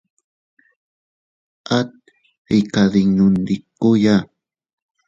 [1.77, 1.89] At
[2.57, 4.15] iykaddinnundikuya.